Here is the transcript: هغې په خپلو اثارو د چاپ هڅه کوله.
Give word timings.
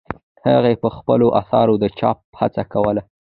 هغې 0.47 0.73
په 0.83 0.89
خپلو 0.95 1.27
اثارو 1.41 1.75
د 1.83 1.85
چاپ 1.99 2.17
هڅه 2.39 2.63
کوله. 2.73 3.01